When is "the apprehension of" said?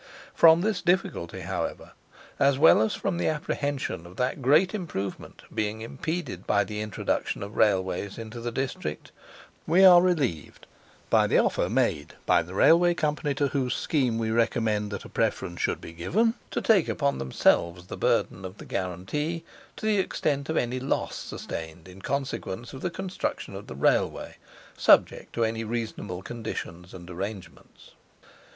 3.19-4.15